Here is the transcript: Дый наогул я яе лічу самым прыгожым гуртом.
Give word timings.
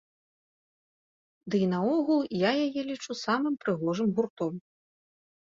Дый 1.55 1.63
наогул 1.73 2.21
я 2.39 2.51
яе 2.65 2.81
лічу 2.89 3.11
самым 3.25 3.53
прыгожым 3.67 4.09
гуртом. 4.19 4.53